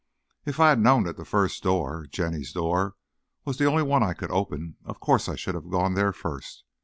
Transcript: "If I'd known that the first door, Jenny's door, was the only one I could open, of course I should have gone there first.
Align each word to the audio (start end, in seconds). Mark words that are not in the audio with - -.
"If 0.45 0.59
I'd 0.59 0.79
known 0.79 1.03
that 1.03 1.15
the 1.15 1.25
first 1.25 1.61
door, 1.61 2.07
Jenny's 2.07 2.51
door, 2.53 2.95
was 3.45 3.59
the 3.59 3.65
only 3.65 3.83
one 3.83 4.01
I 4.01 4.15
could 4.15 4.31
open, 4.31 4.77
of 4.83 4.99
course 4.99 5.29
I 5.29 5.35
should 5.35 5.53
have 5.53 5.69
gone 5.69 5.93
there 5.93 6.11
first. 6.11 6.63